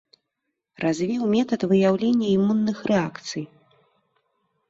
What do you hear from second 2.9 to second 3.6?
рэакцый.